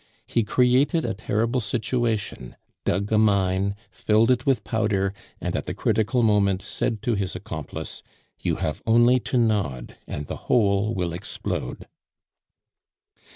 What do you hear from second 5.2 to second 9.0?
and at the critical moment said to his accomplice, "You have